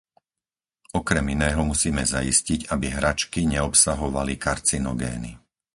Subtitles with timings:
[0.99, 5.31] Okrem iného musíme zaistiť, aby hračky neobsahovali karcinogény.